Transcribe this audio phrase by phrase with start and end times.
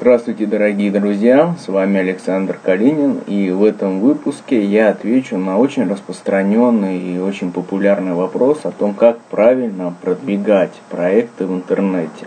[0.00, 1.54] Здравствуйте, дорогие друзья!
[1.56, 7.52] С вами Александр Калинин, и в этом выпуске я отвечу на очень распространенный и очень
[7.52, 12.26] популярный вопрос о том, как правильно продвигать проекты в интернете.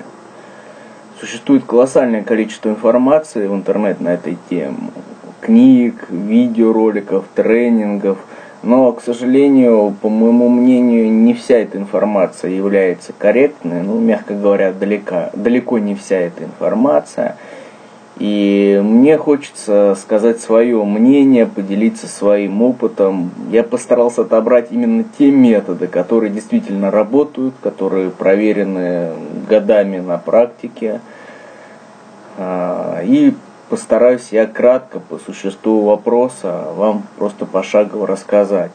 [1.20, 4.94] Существует колоссальное количество информации в интернете на этой тему.
[5.42, 8.18] Книг, видеороликов, тренингов–
[8.64, 14.74] но, к сожалению, по моему мнению, не вся эта информация является корректной, ну, мягко говоря,
[14.74, 17.38] далеко, далеко не вся эта информация.
[18.20, 23.30] И мне хочется сказать свое мнение, поделиться своим опытом.
[23.52, 29.12] Я постарался отобрать именно те методы, которые действительно работают, которые проверены
[29.48, 31.00] годами на практике.
[32.40, 33.36] А, и
[33.70, 38.72] постараюсь я кратко по существу вопроса вам просто пошагово рассказать.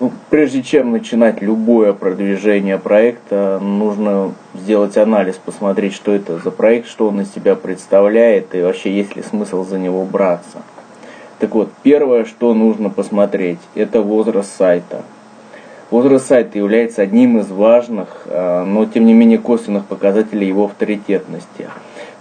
[0.00, 6.88] Ну, прежде чем начинать любое продвижение проекта, нужно сделать анализ, посмотреть, что это за проект,
[6.88, 10.62] что он из себя представляет и вообще есть ли смысл за него браться.
[11.38, 15.02] Так вот, первое, что нужно посмотреть, это возраст сайта.
[15.90, 21.68] Возраст сайта является одним из важных, а, но тем не менее косвенных показателей его авторитетности.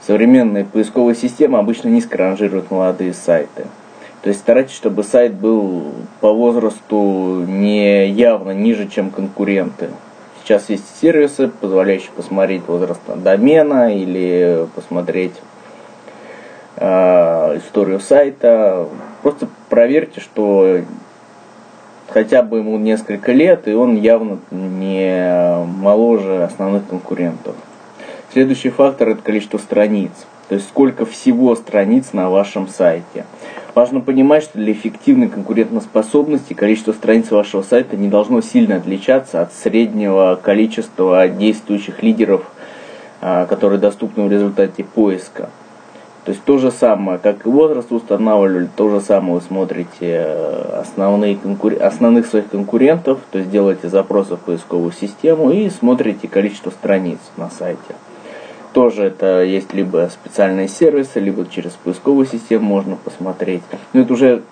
[0.09, 3.67] Современные поисковые системы обычно низко ранжируют молодые сайты.
[4.23, 5.83] То есть старайтесь, чтобы сайт был
[6.19, 9.89] по возрасту не явно ниже, чем конкуренты.
[10.41, 15.35] Сейчас есть сервисы, позволяющие посмотреть возраст домена или посмотреть
[16.77, 18.87] э, историю сайта.
[19.21, 20.79] Просто проверьте, что
[22.07, 27.55] хотя бы ему несколько лет, и он явно не моложе основных конкурентов.
[28.31, 30.11] Следующий фактор– это количество страниц.
[30.49, 33.25] То есть сколько всего страниц на вашем сайте.
[33.73, 39.53] Важно понимать, что для эффективной конкурентоспособности количество страниц вашего сайта не должно сильно отличаться от
[39.53, 42.43] среднего количества действующих лидеров,
[43.21, 45.49] а, которые доступны в результате поиска.
[46.25, 50.81] То есть то же самое, как и возраст устанавливали, то же самое вы смотрите э,
[50.81, 51.81] основные конкур...
[51.81, 57.49] основных своих конкурентов, то есть делаете запросы в поисковую систему и смотрите количество страниц на
[57.49, 57.95] сайте.
[58.73, 63.63] Тоже это есть либо специальные сервисы, либо через поисковую систему можно посмотреть.
[63.93, 64.43] Но это уже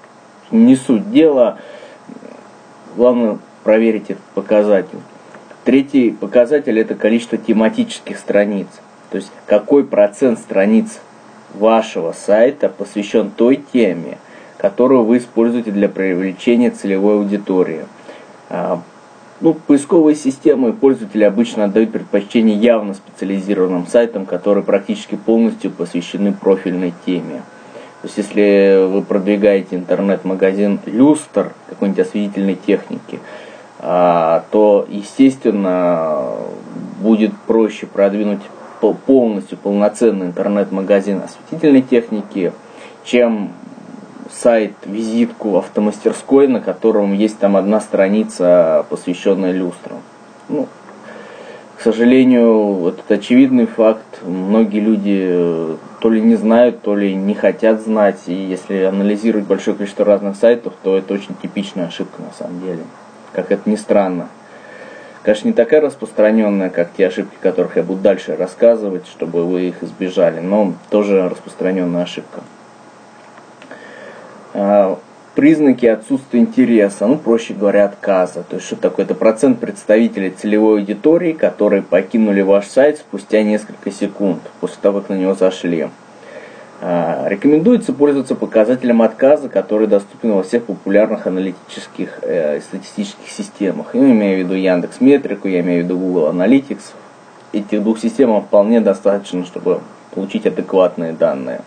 [0.50, 1.60] не суть дела.
[2.96, 5.00] Главное проверить этот показатель.
[5.64, 8.68] Третий показатель это количество тематических страниц.
[9.12, 11.00] То есть какой процент страниц
[11.54, 14.18] вашего сайта посвящен той теме,
[14.58, 17.86] которую вы используете для привлечения целевой аудитории.
[19.40, 26.92] Ну, поисковые системы пользователи обычно отдают предпочтение явно специализированным сайтам, которые практически полностью посвящены профильной
[27.06, 27.44] теме.
[28.02, 33.20] То есть, если вы продвигаете интернет-магазин люстр какой-нибудь осветительной техники,
[33.80, 36.32] а, то, естественно,
[37.00, 38.42] будет проще продвинуть
[39.06, 42.54] полностью полноценный интернет-магазин осветительной техники,
[43.04, 43.52] чем
[44.32, 50.00] сайт, визитку автомастерской, на котором есть там одна страница, посвященная люстрам.
[50.50, 50.68] Ну,
[51.78, 57.36] к сожалению, этот очевидный факт многие люди э, то ли не знают, то ли не
[57.36, 58.22] хотят знать.
[58.26, 62.80] И если анализировать большое количество разных сайтов, то это очень типичная ошибка на самом деле.
[63.32, 64.28] Как это ни странно.
[65.22, 69.84] Конечно, не такая распространенная, как те ошибки, которых я буду дальше рассказывать, чтобы вы их
[69.84, 72.42] избежали, но тоже распространенная ошибка.
[74.60, 74.98] А,
[75.36, 78.42] признаки отсутствия интереса, ну, проще говоря, отказа.
[78.42, 79.06] То есть, что такое?
[79.06, 85.10] Это процент представителей целевой аудитории, которые покинули ваш сайт спустя несколько секунд после того, как
[85.10, 85.90] на него зашли.
[86.82, 93.94] А, рекомендуется пользоваться показателем отказа, который доступен во всех популярных аналитических э, статистических системах.
[93.94, 96.94] Я имею в виду Яндекс Метрику, я имею в виду Google Analytics.
[97.54, 99.82] Этих двух систем вполне достаточно, чтобы
[100.16, 101.62] получить адекватные данные.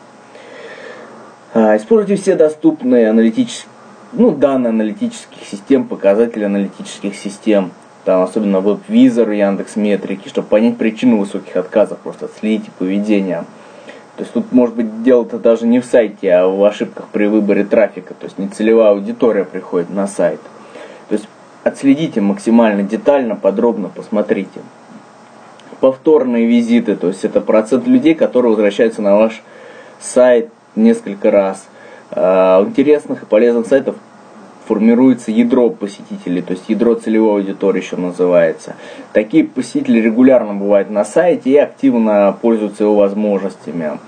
[1.52, 3.70] А, используйте все доступные аналитические,
[4.12, 7.72] ну, данные аналитических систем, показатели аналитических систем,
[8.04, 13.44] там, особенно WebVisor, Яндекс Метрики, чтобы понять причину высоких отказов, просто отследите поведение.
[14.16, 17.64] То есть тут может быть дело-то даже не в сайте, а в ошибках при выборе
[17.64, 18.14] трафика.
[18.14, 20.40] То есть не целевая аудитория приходит на сайт.
[21.08, 21.28] То есть
[21.64, 24.60] отследите максимально детально, подробно, посмотрите.
[25.80, 29.42] Повторные визиты, то есть это процент людей, которые возвращаются на ваш
[29.98, 31.68] сайт несколько раз.
[32.10, 33.96] А, у интересных и полезных сайтов
[34.66, 38.76] формируется ядро посетителей, то есть ядро целевой аудитории еще называется.
[39.12, 43.98] Такие посетители регулярно бывают на сайте и активно пользуются его возможностями.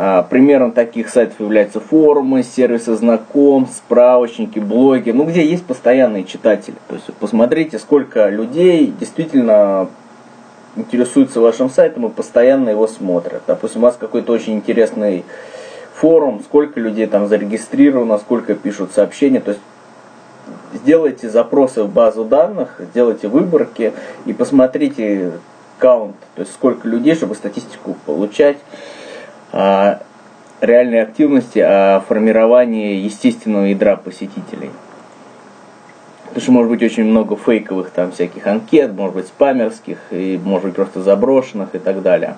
[0.00, 6.76] А, примером таких сайтов являются форумы, сервисы знакомств, справочники, блоги, ну где есть постоянные читатели.
[6.86, 9.88] То есть посмотрите, сколько людей действительно
[10.76, 13.42] интересуются вашим сайтом и постоянно его смотрят.
[13.46, 15.24] Допустим, у вас какой-то очень интересный
[16.00, 19.40] форум, сколько людей там зарегистрировано, сколько пишут сообщения.
[19.40, 19.62] То есть
[20.72, 23.92] сделайте запросы в базу данных, сделайте выборки
[24.26, 25.32] и посмотрите
[25.78, 28.58] каунт, то есть сколько людей, чтобы статистику получать
[29.52, 30.00] о
[30.60, 34.70] реальной активности, о формировании естественного ядра посетителей.
[36.24, 40.66] Потому что может быть очень много фейковых там всяких анкет, может быть спамерских, и может
[40.66, 42.36] быть просто заброшенных и так далее.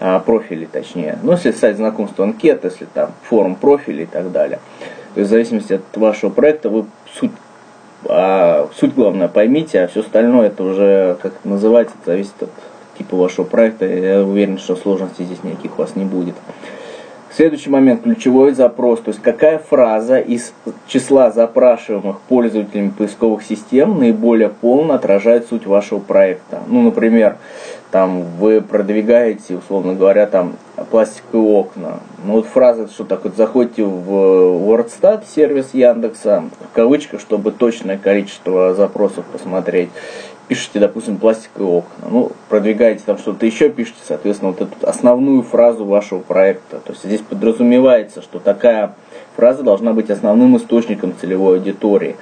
[0.00, 1.18] А, профилей точнее.
[1.22, 4.58] Ну, если сайт знакомства анкет, если там форум профилей и так далее.
[5.14, 6.84] То есть в зависимости от вашего проекта вы
[7.18, 7.30] суть,
[8.06, 12.50] а, суть главное поймите, а все остальное это уже, как это называется, зависит от
[12.98, 13.86] типа вашего проекта.
[13.86, 16.34] Я уверен, что сложностей здесь никаких у вас не будет.
[17.36, 20.52] Следующий момент, ключевой запрос, то есть какая фраза из
[20.86, 26.62] числа запрашиваемых пользователями поисковых систем наиболее полно отражает суть вашего проекта.
[26.68, 27.38] Ну, например,
[27.94, 30.56] там вы продвигаете, условно говоря, там
[30.90, 32.00] пластиковые окна.
[32.24, 36.42] Ну вот фраза, что так вот заходите в WordStat сервис Яндекса,
[36.72, 39.90] в кавычках, чтобы точное количество запросов посмотреть
[40.48, 45.84] пишете, допустим, пластиковые окна, ну, продвигаете там что-то еще, пишете, соответственно, вот эту основную фразу
[45.84, 46.80] вашего проекта.
[46.80, 48.96] То есть здесь подразумевается, что такая
[49.36, 52.16] фраза должна быть основным источником целевой аудитории.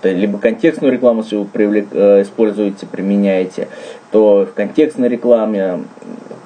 [0.00, 3.68] Это либо контекстную рекламу, если вы привлек, э, используете, применяете,
[4.12, 5.80] то в контекстной рекламе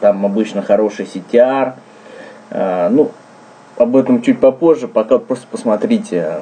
[0.01, 1.75] там обычно хороший CTR.
[2.51, 3.11] Э, ну,
[3.77, 6.39] об этом чуть попозже, пока просто посмотрите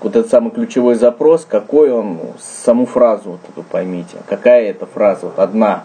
[0.00, 5.26] вот этот самый ключевой запрос, какой он, саму фразу вот эту поймите, какая это фраза,
[5.26, 5.84] вот одна.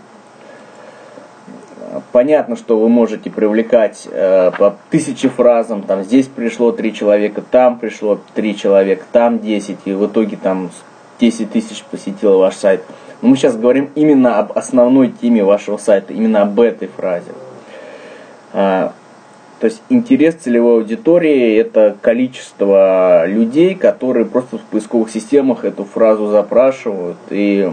[2.12, 7.80] Понятно, что вы можете привлекать э, по тысяче фразам, там здесь пришло три человека, там
[7.80, 10.70] пришло три человека, там десять, и в итоге там
[11.20, 12.84] 10 тысяч посетило ваш сайт.
[13.22, 17.32] Но мы сейчас говорим именно об основной теме вашего сайта, именно об этой фразе.
[18.54, 18.94] А,
[19.60, 26.28] то есть интерес целевой аудитории– это количество людей, которые просто в поисковых системах эту фразу
[26.28, 27.70] запрашивают, и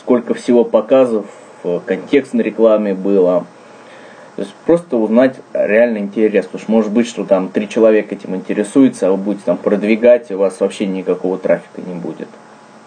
[0.00, 1.24] сколько всего показов
[1.62, 3.46] в контекстной рекламе было.
[4.36, 8.34] То есть просто узнать реально интерес, потому что может быть, что там три человека этим
[8.34, 12.28] интересуются, а вы будете там продвигать, и у вас вообще никакого трафика не будет.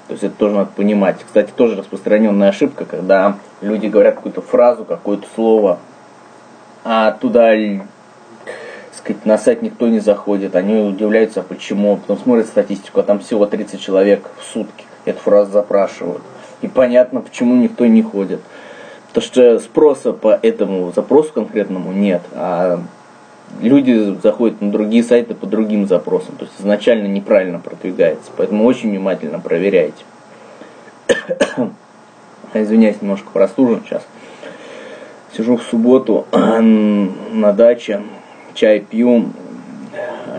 [0.08, 1.18] То есть это тоже надо понимать.
[1.26, 5.80] Кстати, тоже распространенная ошибка, когда люди говорят какую-то фразу, какое-то слово,
[6.84, 7.54] а туда
[8.94, 13.46] сказать, на сайт никто не заходит, они удивляются, почему, потом смотрят статистику, а там всего
[13.46, 16.22] 30 человек в сутки эту фразу запрашивают.
[16.62, 18.42] И понятно, почему никто не ходит.
[19.10, 22.80] Потому что спроса по этому запросу конкретному нет, а
[23.62, 28.90] люди заходят на другие сайты по другим запросам, то есть изначально неправильно продвигается, поэтому очень
[28.90, 30.04] внимательно проверяйте.
[32.54, 34.04] Извиняюсь, немножко простужен сейчас.
[35.36, 38.02] Сижу в субботу на даче,
[38.54, 39.26] чай пью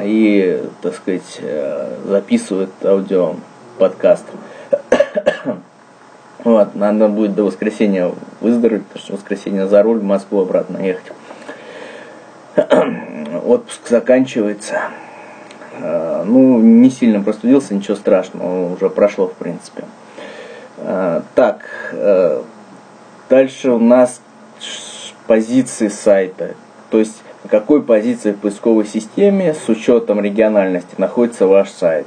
[0.02, 3.34] и, так сказать, э, записывает аудио
[3.78, 4.25] подкаст.
[6.44, 11.12] Вот, надо будет до воскресенья выздороветь, потому что воскресенье за руль в Москву обратно ехать.
[13.46, 14.81] Отпуск заканчивается.
[15.81, 19.84] Э, ну, не сильно простудился, ничего страшного, уже прошло, в принципе.
[20.78, 21.94] Э, так,
[23.28, 24.20] дальше у нас
[25.26, 26.55] позиции сайта.
[26.90, 32.06] То есть на какой позиции в поисковой системе с учетом региональности находится ваш сайт.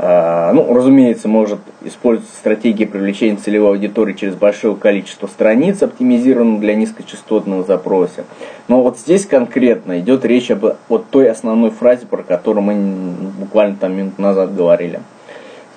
[0.00, 6.76] А, ну, разумеется, может использовать стратегии привлечения целевой аудитории через большое количество страниц, оптимизированных для
[6.76, 8.24] низкочастотного запроса.
[8.68, 13.74] Но вот здесь конкретно идет речь об вот той основной фразе, про которую мы буквально
[13.76, 15.00] там минут назад говорили.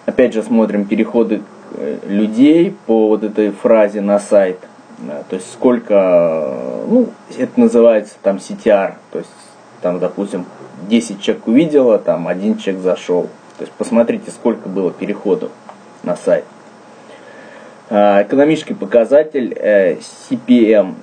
[0.05, 1.41] Опять же смотрим переходы
[1.73, 4.59] э, людей по вот этой фразе на сайт.
[5.29, 6.53] То есть сколько,
[6.87, 9.31] ну, это называется там CTR, то есть
[9.81, 10.45] там, допустим,
[10.89, 13.27] 10 человек увидело, там один человек зашел.
[13.61, 15.51] То есть посмотрите, сколько было переходов
[16.01, 16.45] на сайт.
[17.91, 19.97] А, экономический показатель э,
[20.29, 20.95] CPM,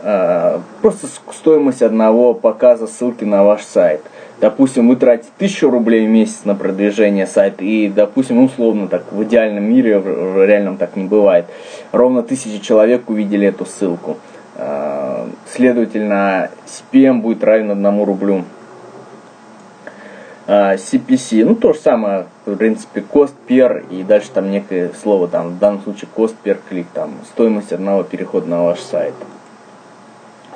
[0.00, 4.02] а, просто стоимость одного показа ссылки на ваш сайт–
[4.40, 9.22] допустим, вы тратите 1000 рублей в месяц на продвижение сайта, и, допустим, условно так, в
[9.24, 11.46] идеальном мире, в реальном так не бывает,
[11.92, 14.18] ровно тысячи человек увидели эту ссылку.
[14.56, 18.44] А, следовательно, CPM будет равен 1 рублю.
[20.50, 25.28] CPC, а, ну то же самое, в принципе, cost per и дальше там некое слово,
[25.28, 29.14] там в данном случае cost per click, там стоимость одного перехода на ваш сайт.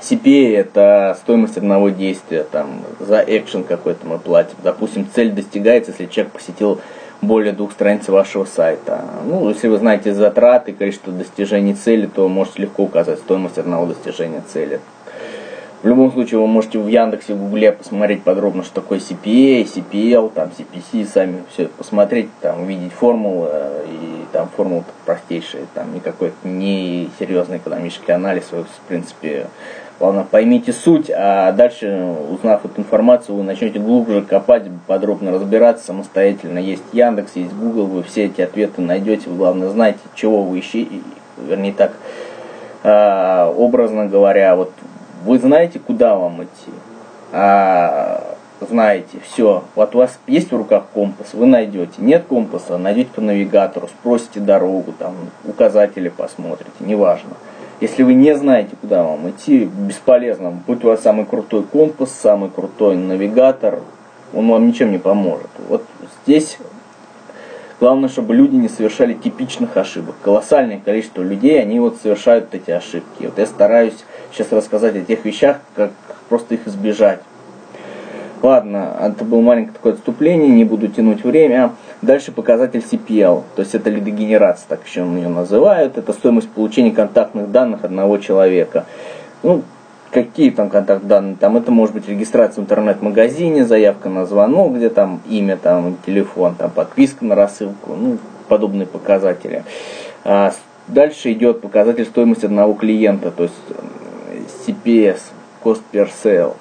[0.01, 4.57] CPA это стоимость одного действия, там, за экшен какой-то мы платим.
[4.63, 6.81] Допустим, цель достигается, если человек посетил
[7.23, 9.05] более двух страниц вашего сайта.
[9.25, 14.43] Ну, если вы знаете затраты, количество достижений цели, то можете легко указать стоимость одного достижения
[14.53, 14.81] цели.
[15.85, 20.33] В любом случае, вы можете в Яндексе, в Гугле посмотреть подробно, что такое CPA, CPL,
[20.35, 23.51] там CPC, сами все это посмотреть, там увидеть формулы,
[23.87, 29.49] и там формулы простейшие, там никакой не серьезный экономический анализ, вы, в принципе,
[30.01, 36.59] Главное, поймите суть, а дальше, узнав эту информацию, вы начнете глубже копать, подробно разбираться самостоятельно.
[36.59, 39.29] Есть Яндекс, есть Google, вы все эти ответы найдете.
[39.31, 40.89] Вы, главное, знаете, чего вы ищете,
[41.39, 41.93] вернее так,
[42.83, 44.73] а, образно говоря, вот
[45.25, 46.73] вы знаете, куда вам идти.
[47.33, 51.95] А, знаете, все, вот у вас есть в руках компас, вы найдете.
[51.99, 55.15] Нет компаса, найдете по навигатору, спросите дорогу, там,
[55.45, 57.31] указатели посмотрите, неважно.
[57.81, 60.53] Если вы не знаете, куда вам идти, бесполезно.
[60.67, 63.81] Будь у вас самый крутой компас, самый крутой навигатор,
[64.33, 65.51] он вам ничем не поможет.
[65.69, 65.85] Вот
[66.25, 66.59] здесь
[67.81, 70.15] главное, чтобы люди не совершали типичных ошибок.
[70.23, 73.25] Колоссальное количество людей, они вот совершают эти ошибки.
[73.25, 74.05] Вот я стараюсь
[74.35, 75.93] сейчас рассказать о тех вещах, как
[76.29, 77.21] просто их избежать.
[78.43, 81.73] Ладно, это было маленькое такое отступление, не буду тянуть время.
[82.03, 85.97] Дальше показатель CPL, то есть это лидогенерация, так еще ее называют.
[85.97, 88.85] Это стоимость получения контактных данных одного человека.
[89.43, 89.63] Ну,
[90.11, 91.37] какие там контакт данные?
[91.41, 96.55] Там это может быть регистрация в интернет-магазине, заявка на звонок, где там имя, там телефон,
[96.57, 99.65] там подписка на рассылку, ну, подобные показатели.
[100.25, 100.53] А
[100.87, 103.55] дальше идет показатель стоимости одного клиента, то есть
[104.67, 105.21] CPS,
[105.63, 106.55] Cost Per Sale.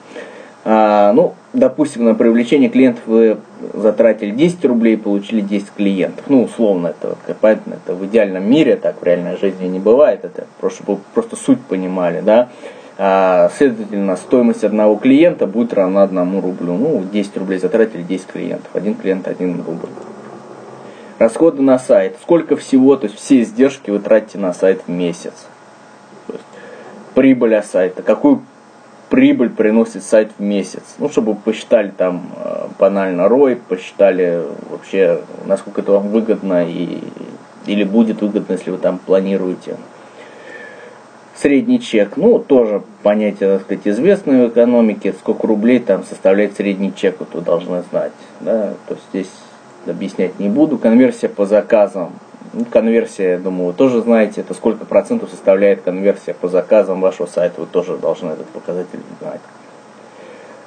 [0.66, 3.38] А, ну, допустим, на привлечение клиентов вы
[3.74, 6.26] затратили 10 рублей, получили 10 клиентов.
[6.28, 10.46] Ну, условно, это, понятно, это в идеальном мире, так в реальной жизни не бывает, это
[10.60, 10.84] просто,
[11.14, 12.50] просто суть понимали, да.
[12.98, 16.76] А, следовательно, стоимость одного клиента будет равна одному рублю.
[16.76, 19.90] Ну, 10 рублей затратили 10 клиентов, один клиент, один рубль.
[21.20, 22.18] Расходы на сайт.
[22.22, 25.34] Сколько всего, то есть все издержки вы тратите на сайт в месяц.
[27.14, 28.02] Прибыль от сайта.
[28.02, 28.42] Какую
[29.14, 30.96] прибыль приносит сайт в месяц.
[30.98, 34.42] Ну, чтобы посчитали там э, банально ROI, посчитали
[34.72, 36.98] вообще, насколько это вам выгодно и,
[37.68, 39.78] или будет выгодно, если вы там планируете.
[41.36, 46.92] Средний чек, ну, тоже понятие, так сказать, известное в экономике, сколько рублей там составляет средний
[46.96, 48.14] чек, вот вы должны знать.
[48.40, 48.74] Да?
[48.88, 49.30] То есть здесь
[49.86, 50.80] объяснять не буду.
[50.80, 52.14] Конверсия по заказам,
[52.72, 57.62] конверсия, я думаю, вы тоже знаете, это сколько процентов составляет конверсия по заказам вашего сайта,
[57.62, 59.42] вы тоже должны этот показатель знать.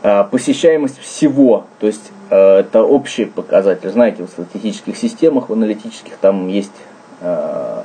[0.02, 3.90] А, посещаемость всего, то есть а, это общий показатель.
[3.90, 6.73] Знаете, в статистических системах, в аналитических там есть
[7.21, 7.85] а,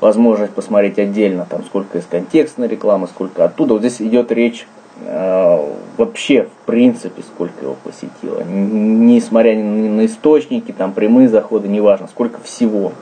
[0.00, 3.74] возможность посмотреть отдельно, там сколько из контекстной рекламы, сколько оттуда.
[3.74, 4.66] Вот здесь идет речь
[5.98, 8.42] вообще, в принципе, сколько его посетило.
[8.44, 12.92] Несмотря ни на источники, там прямые заходы, неважно, сколько всего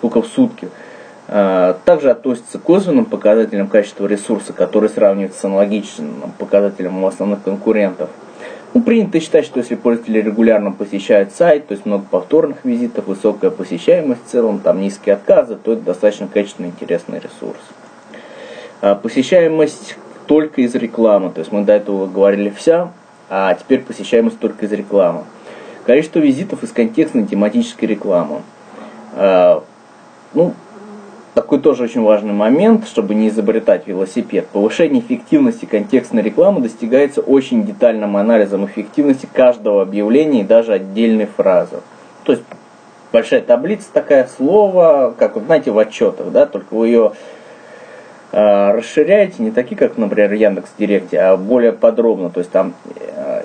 [0.00, 0.68] сколько в сутки.
[1.28, 7.42] А, также относится к косвенным показателям качества ресурса, которые сравниваются с аналогичным показателем у основных
[7.42, 8.08] конкурентов.
[8.72, 13.50] Ну, принято считать, что если пользователи регулярно посещают сайт, то есть много повторных визитов, высокая
[13.50, 17.60] посещаемость в целом, там низкие отказы, то это достаточно качественный интересный ресурс.
[18.80, 22.92] А, посещаемость только из рекламы, то есть мы до этого говорили вся,
[23.28, 25.24] а теперь посещаемость только из рекламы.
[25.84, 28.42] Количество визитов из контекстной тематической рекламы.
[29.14, 29.62] А,
[30.34, 30.54] ну,
[31.34, 34.46] такой тоже очень важный момент, чтобы не изобретать велосипед.
[34.48, 41.76] Повышение эффективности контекстной рекламы достигается очень детальным анализом эффективности каждого объявления и даже отдельной фразы.
[42.24, 42.44] То есть
[43.12, 47.12] большая таблица такая, слово, как вы знаете, в отчетах, да, только вы ее
[48.32, 52.30] э, расширяете, не такие, как, например, Яндекс Директе, а более подробно.
[52.30, 53.42] То есть там э,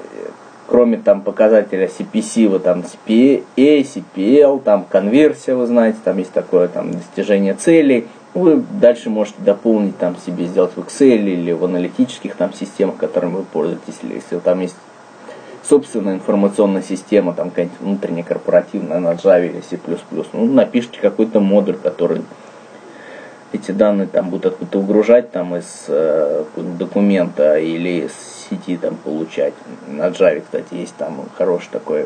[0.68, 6.68] кроме там показателя CPC, вот там CPA, CPL, там конверсия, вы знаете, там есть такое
[6.68, 8.08] там достижение целей.
[8.34, 13.36] Вы дальше можете дополнить там себе сделать в Excel или в аналитических там системах, которыми
[13.36, 14.76] вы пользуетесь, или если там есть
[15.64, 19.80] собственная информационная система, там какая-нибудь внутренняя корпоративная на Java или C++,
[20.34, 22.22] ну, напишите какой-то модуль, который
[23.56, 28.14] эти данные там будут откуда-то угружать там из э, документа или из
[28.50, 29.54] сети там получать.
[29.88, 32.06] На Java, кстати, есть там хороший такой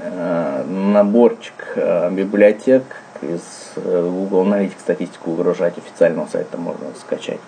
[0.00, 2.84] э, наборчик э, библиотек
[3.22, 3.42] из
[3.76, 7.40] э, Google Analytics статистику выгружать официального сайта можно скачать.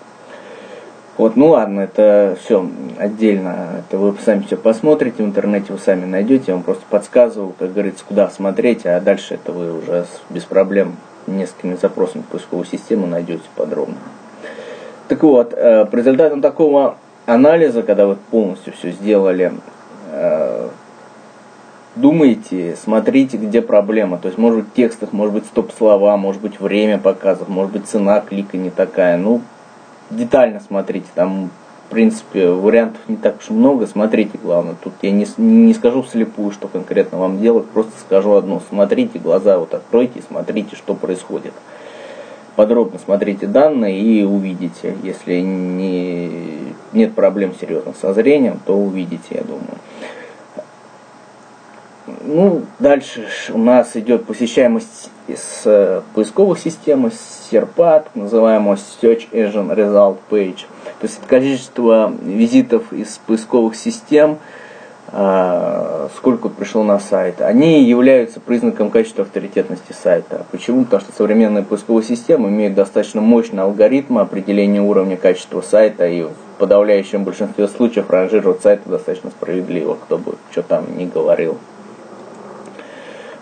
[1.17, 2.69] Вот, ну ладно, это все
[2.99, 3.79] отдельно.
[3.79, 6.45] Это вы сами все посмотрите в интернете, вы сами найдете.
[6.47, 10.95] Я вам просто подсказываю, как говорится, куда смотреть, а дальше это вы уже без проблем
[11.27, 13.95] несколькими запросами в поисковую систему найдете подробно.
[15.07, 19.53] Так вот, по результатам такого анализа, когда вы полностью все сделали,
[20.11, 20.69] э,
[21.95, 24.17] думаете, смотрите, где проблема.
[24.17, 27.85] То есть, может быть, в текстах, может быть, стоп-слова, может быть, время показов, может быть,
[27.85, 29.17] цена клика не такая.
[29.17, 29.41] Ну,
[30.09, 31.51] детально смотрите, там,
[31.87, 34.75] в принципе, вариантов не так уж много, смотрите, главное.
[34.83, 38.61] Тут я не, не скажу вслепую, что конкретно вам делать, просто скажу одно.
[38.69, 41.53] Смотрите, глаза вот откройте, смотрите, что происходит.
[42.57, 44.97] Подробно смотрите данные и увидите.
[45.01, 49.77] Если не, нет проблем серьезных со зрением, то увидите, я думаю.
[52.29, 57.13] Ну, дальше у нас идет посещаемость из э, поисковых систем, из
[57.49, 60.65] SERPA, называемого Search Engine Result Page.
[60.99, 64.39] То есть количество визитов из поисковых систем,
[65.13, 70.45] э, сколько пришло на сайт, они являются признаком качества авторитетности сайта.
[70.51, 70.83] Почему?
[70.83, 76.33] Потому что современные поисковые системы имеют достаточно мощный алгоритм определения уровня качества сайта и в
[76.57, 81.57] подавляющем большинстве случаев ранжируют сайты достаточно справедливо, кто бы что там ни говорил.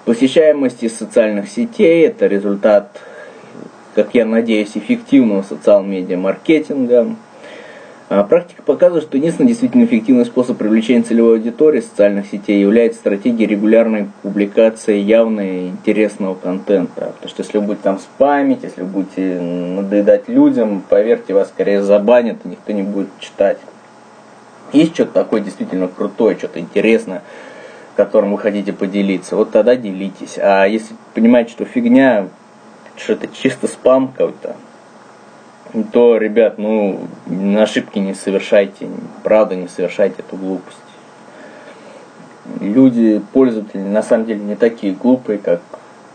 [0.05, 3.01] Посещаемость из социальных сетей– это результат,
[3.95, 7.15] как я надеюсь, эффективного социал-медиа маркетинга.
[8.07, 13.47] А практика показывает, что единственный действительно эффективный способ привлечения целевой аудитории социальных сетей является стратегией
[13.47, 17.13] регулярной публикации явно интересного контента.
[17.15, 21.81] Потому что если вы будете там спамить, если вы будете надоедать людям, поверьте, вас скорее
[21.81, 23.57] забанят, и никто не будет читать.
[24.71, 27.23] Есть что-то такое действительно крутое, что-то интересное,
[27.95, 30.37] которым вы хотите поделиться, вот тогда делитесь.
[30.37, 32.27] А если понимаете, что фигня,
[32.97, 34.55] что это чисто спам какой-то,
[35.91, 36.99] то, ребят, ну,
[37.57, 38.87] ошибки не совершайте,
[39.23, 40.77] правда не совершайте эту глупость.
[42.61, 45.61] Люди, пользователи, на самом деле не такие глупые, как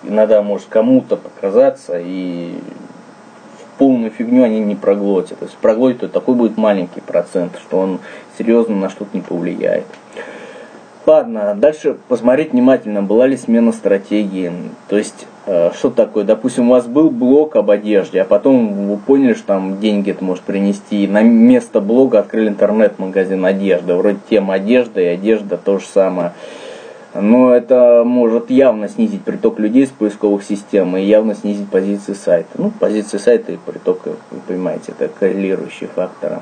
[0.03, 2.55] иногда может кому-то показаться, и
[3.79, 5.39] полную фигню они не проглотят.
[5.39, 8.01] То есть проглотят, то такой будет маленький процент, что он
[8.39, 9.87] серьезно на что-то не повлияет.
[11.07, 14.53] Ладно, дальше посмотреть внимательно, была ли смена стратегии.
[14.89, 16.25] То есть, э, что такое?
[16.25, 20.23] Допустим, у вас был блог об одежде, а потом вы поняли, что там деньги это
[20.23, 21.05] может принести.
[21.05, 23.95] И на место блога открыли интернет-магазин одежды.
[23.95, 26.33] Вроде тема одежда и одежда то же самое.
[27.15, 32.51] Но это может явно снизить приток людей с поисковых систем и явно снизить позиции сайта.
[32.57, 36.41] Ну, позиции сайта и приток, вы понимаете, это коррелирующие факторы.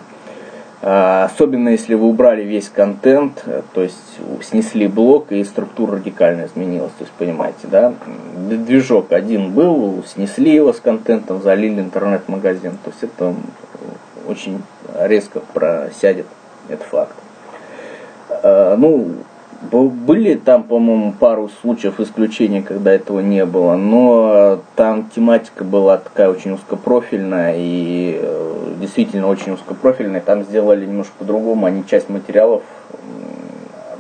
[0.81, 3.97] А, особенно если вы убрали весь контент, э, то есть
[4.43, 6.93] снесли блок и структура радикально изменилась.
[6.99, 7.95] То есть, понимаете, да?
[8.37, 12.79] Движок один был, снесли его с контентом, залили интернет-магазин.
[12.85, 13.35] То есть это
[14.29, 14.63] очень
[14.95, 16.27] резко просядет,
[16.69, 17.15] этот факт.
[18.29, 19.15] А, ну,
[19.61, 26.29] были там, по-моему, пару случаев исключения, когда этого не было, но там тематика была такая
[26.29, 30.21] очень узкопрофильная и э, действительно очень узкопрофильная.
[30.21, 32.63] Там сделали немножко по-другому, они часть материалов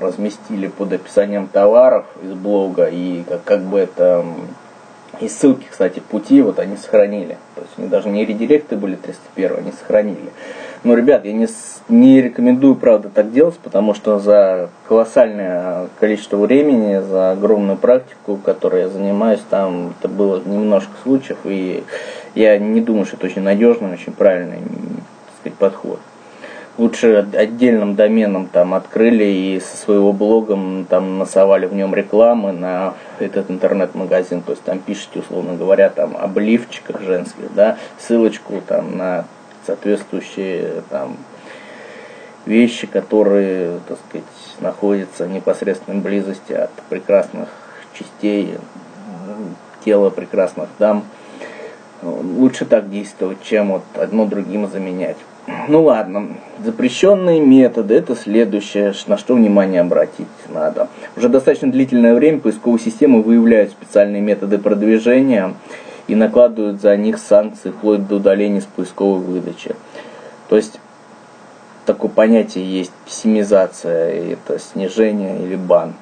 [0.01, 4.25] разместили под описанием товаров из блога и как, как бы это
[5.21, 7.37] и ссылки, кстати, пути вот они сохранили.
[7.57, 10.31] То есть они даже не редиректы были 301, они сохранили.
[10.89, 11.47] Но, ребят, я не,
[11.91, 18.85] не рекомендую, правда, так делать, потому что за колоссальное количество времени, за огромную практику, которой
[18.85, 21.85] я занимаюсь, там это было немножко случаев, и
[22.35, 24.61] я не думаю, что это очень надежный, очень правильный
[25.41, 26.01] сказать, подход.
[26.79, 30.57] Лучше отдельным доменом там открыли и со своего блога
[30.89, 36.17] там насовали в нем рекламы на этот интернет-магазин, то есть там пишите, условно говоря, там
[36.19, 39.27] об лифчиках женских, да, ссылочку там на
[39.69, 41.17] соответствующие там
[42.47, 44.27] вещи, которые, так сказать,
[44.61, 47.49] находятся в непосредственной близости от прекрасных
[47.93, 48.55] частей
[49.85, 51.05] тела прекрасных дам.
[52.03, 55.17] Лучше так действовать, чем вот одно другим заменять.
[55.69, 56.29] Ну ладно,
[56.65, 60.89] запрещенные методы, это следующее, на что внимание обратить надо.
[61.17, 65.55] Уже достаточно длительное время поисковые системы выявляют специальные методы продвижения
[66.09, 69.77] и накладывают за них санкции вплоть до удаления с поисковой выдачи.
[70.49, 70.81] То есть
[71.87, 75.95] такое понятие есть пессимизация, это снижение или бан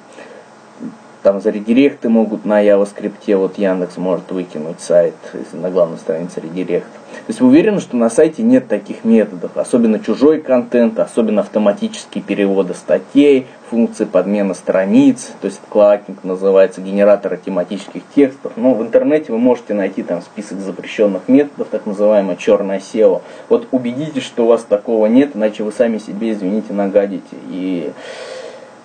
[1.23, 5.15] там редиректы могут на JavaScript, вот Яндекс может выкинуть сайт
[5.53, 6.87] на главной странице редирект.
[7.25, 12.23] То есть вы уверены, что на сайте нет таких методов, особенно чужой контент, особенно автоматические
[12.23, 18.53] переводы статей, функции подмена страниц, то есть клакинг называется, генератора тематических текстов.
[18.55, 23.21] Но в интернете вы можете найти там список запрещенных методов, так называемое черное SEO.
[23.49, 27.35] Вот убедитесь, что у вас такого нет, иначе вы сами себе, извините, нагадите.
[27.49, 27.91] И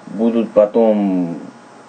[0.07, 1.37] будут потом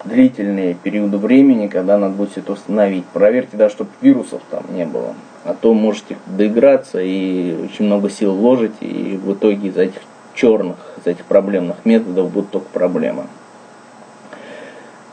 [0.04, 3.04] длительные периоды времени, когда надо будет все это установить.
[3.12, 5.14] Проверьте, да, чтобы вирусов там не было.
[5.44, 10.00] А то можете доиграться и очень много сил вложить, и в итоге из этих
[10.34, 13.24] черных, из этих проблемных методов будут только проблемы.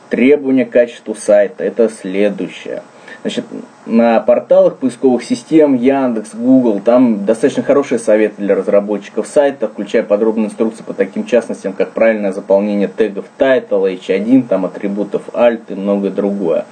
[0.09, 2.83] Требования к качеству сайта– это следующее.
[3.21, 3.45] Значит,
[3.85, 10.47] на порталах поисковых систем Яндекс, Google, там достаточно хорошие советы для разработчиков сайта, включая подробные
[10.47, 16.09] инструкции по таким частностям, как правильное заполнение тегов title, h1, там атрибутов alt и многое
[16.09, 16.65] другое.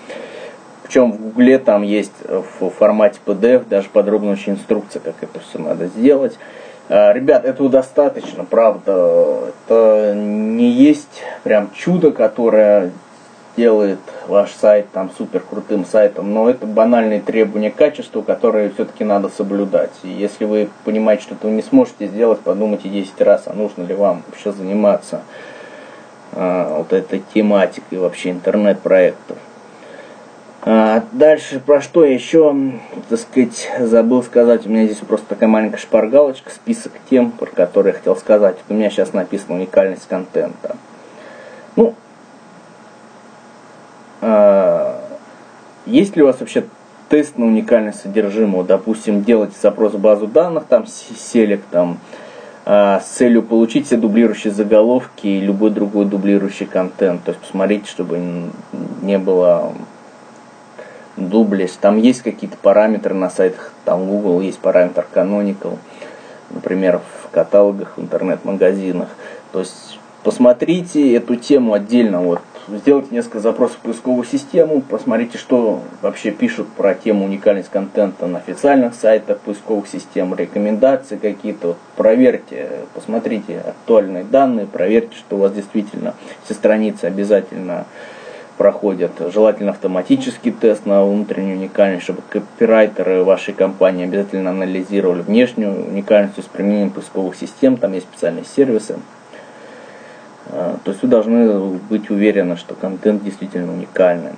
[0.84, 5.60] Причем в Гугле там есть в формате PDF даже подробная очень инструкция, как это все
[5.60, 6.40] надо сделать.
[6.90, 9.52] А, ребят, этого достаточно, правда.
[9.68, 12.90] Это не есть прям чудо, которое
[13.60, 19.04] делает ваш сайт там супер крутым сайтом, но это банальные требования к качеству, которые все-таки
[19.04, 19.91] надо соблюдать.
[20.04, 23.93] И если вы понимаете, что этого не сможете сделать, подумайте 10 раз, а нужно ли
[23.93, 25.22] вам вообще заниматься
[26.32, 29.38] а, вот этой тематикой вообще интернет-проектов.
[30.62, 32.56] А, дальше, про что еще,
[33.10, 34.65] так сказать, забыл сказать.
[34.65, 38.56] У меня здесь просто такая маленькая шпаргалочка, список тем, про которые я хотел сказать.
[38.56, 40.78] Вот у меня сейчас написана уникальность контента.
[41.76, 41.95] Ну,
[45.86, 46.66] есть ли у вас вообще
[47.10, 48.64] тест на уникальность содержимого?
[48.64, 52.00] Допустим, делать запрос в базу данных, там, селек, там,
[52.66, 57.24] а, с целью получить все дублирующие заголовки и любой другой дублирующий контент.
[57.24, 58.52] То есть посмотрите, чтобы
[59.02, 59.74] не было
[61.18, 61.78] дублис.
[61.82, 65.78] Там есть какие-то параметры на сайтах, там Google есть параметр canonical,
[66.52, 69.10] например, в каталогах, в интернет-магазинах.
[69.52, 72.42] То есть посмотрите эту тему отдельно, вот
[72.78, 78.40] сделайте несколько запросов в поисковую систему, посмотрите, что вообще пишут про тему уникальность контента на
[78.40, 85.54] официальных сайтах поисковых систем, рекомендации какие-то, вот, проверьте, посмотрите актуальные данные, проверьте, что у вас
[85.54, 86.14] действительно
[86.46, 87.86] все страницы обязательно
[88.58, 96.44] проходят желательно автоматический тест на внутреннюю уникальность, чтобы копирайтеры вашей компании обязательно анализировали внешнюю уникальность
[96.44, 98.98] с применением поисковых систем, там есть специальные сервисы.
[100.52, 104.32] А, то есть вы должны быть уверены, что контент действительно уникальный.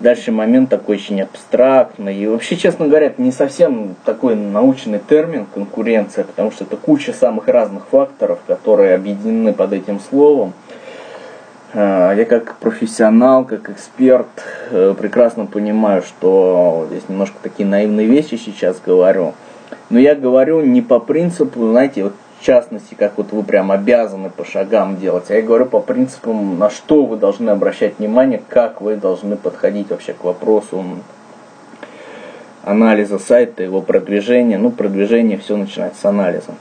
[0.00, 2.16] Дальше момент такой очень абстрактный.
[2.16, 7.12] И вообще, честно говоря, это не совсем такой научный термин конкуренция, потому что это куча
[7.12, 10.52] самых разных факторов, которые объединены под этим словом.
[11.72, 14.26] А, я как профессионал, как эксперт
[14.70, 19.34] э, прекрасно понимаю, что здесь немножко такие наивные вещи сейчас говорю.
[19.90, 24.44] Но я говорю не по принципу, знаете, вот частности, как вот вы прям обязаны по
[24.44, 28.96] шагам делать, а я говорю по принципам, на что вы должны обращать внимание, как вы
[28.96, 30.84] должны подходить вообще к вопросу
[32.62, 34.58] анализа сайта, его продвижения.
[34.58, 36.54] Ну, продвижение все начинается с анализа.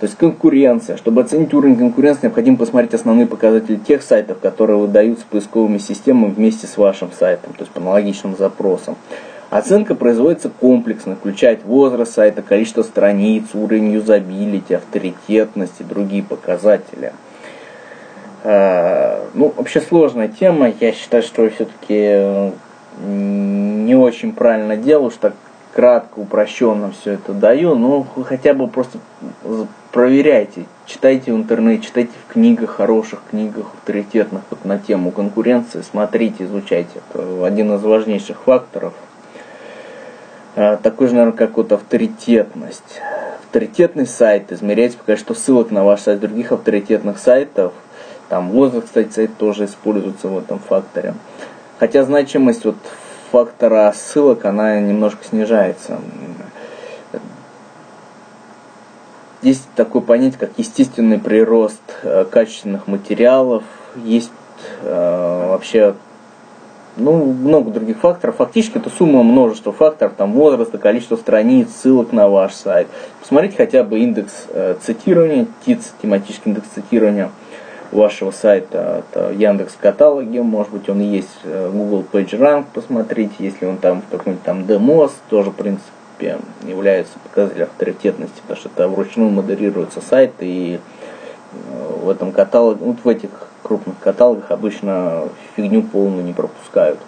[0.00, 0.96] То есть конкуренция.
[0.96, 6.66] Чтобы оценить уровень конкуренции, необходимо посмотреть основные показатели тех сайтов, которые выдаются поисковыми системами вместе
[6.66, 8.96] с вашим сайтом, то есть по аналогичным запросам.
[9.52, 17.12] Оценка производится комплексно, включает возраст сайта, количество страниц, уровень юзабилити, авторитетность и другие показатели.
[18.44, 20.72] А, ну, вообще сложная тема.
[20.80, 22.50] Я считаю, что все-таки
[23.04, 25.34] не очень правильно делаю, что
[25.74, 29.00] кратко, упрощенно все это даю, но хотя бы просто
[29.90, 36.44] проверяйте, читайте в интернете, читайте в книгах, хороших книгах, авторитетных вот на тему конкуренции, смотрите,
[36.44, 37.00] изучайте.
[37.10, 38.94] Это один из важнейших факторов.
[40.54, 43.00] А, такой же, наверное, как вот авторитетность.
[43.44, 47.72] Авторитетный сайт измеряется по количеству ссылок на ваш сайт других авторитетных сайтов.
[48.28, 51.14] Там возраст, кстати, сайт тоже используется в этом факторе.
[51.78, 52.76] Хотя значимость вот
[53.30, 55.98] фактора ссылок, она немножко снижается.
[59.40, 63.64] Есть такое понятие, как естественный прирост э, качественных материалов.
[63.96, 64.30] Есть
[64.82, 65.96] э, вообще
[66.96, 68.36] ну, много других факторов.
[68.36, 72.88] Фактически это сумма множества факторов, там возраста, количество страниц, ссылок на ваш сайт.
[73.20, 77.30] Посмотрите хотя бы индекс э, цитирования, ТИЦ, тематический индекс цитирования
[77.92, 79.04] вашего сайта.
[79.10, 84.10] Это Яндекс каталоге, может быть он есть э, Google PageRank, посмотрите, если он там в
[84.10, 90.32] какой-нибудь там Demos, тоже в принципе является показателем авторитетности, потому что это вручную модерируется сайт,
[90.40, 90.80] и
[92.02, 93.30] в этом каталоге, вот в этих
[93.62, 95.24] крупных каталогах обычно
[95.56, 96.98] фигню полную не пропускают.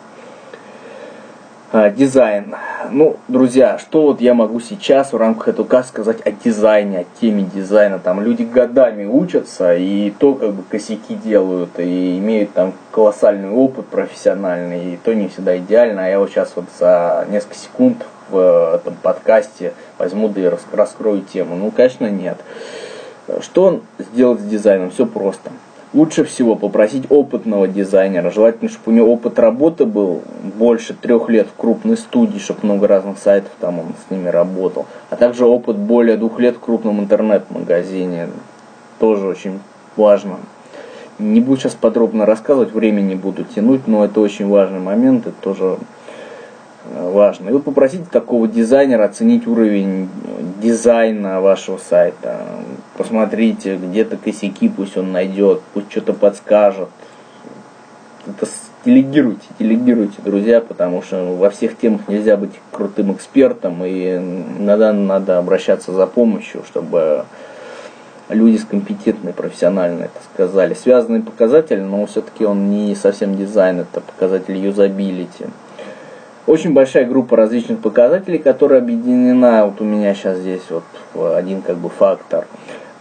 [1.76, 2.54] А, дизайн.
[2.92, 7.04] Ну, друзья, что вот я могу сейчас в рамках этого каста сказать о дизайне, о
[7.20, 7.98] теме дизайна.
[7.98, 13.86] Там люди годами учатся и то как бы косяки делают, и имеют там колоссальный опыт
[13.86, 16.04] профессиональный, и то не всегда идеально.
[16.04, 21.22] А я вот сейчас вот за несколько секунд в этом подкасте возьму да и раскрою
[21.22, 21.56] тему.
[21.56, 22.38] Ну, конечно, нет.
[23.40, 24.90] Что сделать с дизайном?
[24.90, 25.50] Все просто.
[25.94, 28.30] Лучше всего попросить опытного дизайнера.
[28.30, 30.22] Желательно, чтобы у него опыт работы был
[30.58, 34.86] больше трех лет в крупной студии, чтобы много разных сайтов там он с ними работал.
[35.10, 38.28] А также опыт более двух лет в крупном интернет-магазине.
[38.98, 39.60] Тоже очень
[39.96, 40.38] важно.
[41.20, 45.78] Не буду сейчас подробно рассказывать, времени буду тянуть, но это очень важный момент, это тоже
[46.92, 47.48] важно.
[47.48, 50.08] И вот попросите такого дизайнера оценить уровень
[50.62, 52.40] дизайна вашего сайта.
[52.96, 56.88] Посмотрите, где-то косяки пусть он найдет, пусть что-то подскажет.
[58.26, 58.46] Это
[58.84, 65.38] делегируйте, делегируйте, друзья, потому что во всех темах нельзя быть крутым экспертом, и иногда надо
[65.38, 67.24] обращаться за помощью, чтобы
[68.28, 70.74] люди с компетентной, профессиональной, это сказали.
[70.74, 75.46] Связанный показатель, но все-таки он не совсем дизайн, это показатель юзабилити.
[76.46, 80.84] Очень большая группа различных показателей, которая объединена, вот у меня сейчас здесь вот
[81.34, 82.46] один как бы фактор.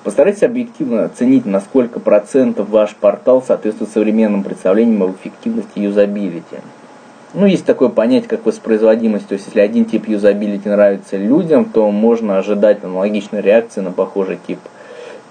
[0.06, 6.58] Постарайтесь объективно оценить, на сколько процентов ваш портал соответствует современным представлениям об эффективности юзабилити.
[7.34, 9.28] Ну, есть такое понятие, как воспроизводимость.
[9.28, 14.40] То есть, если один тип юзабилити нравится людям, то можно ожидать аналогичной реакции на похожий
[14.48, 14.60] тип